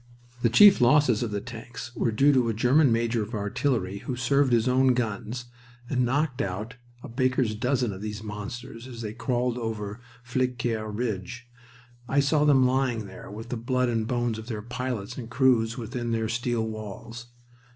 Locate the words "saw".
12.19-12.45